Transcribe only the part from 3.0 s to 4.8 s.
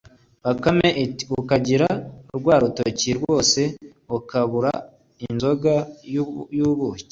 rwose, ukabura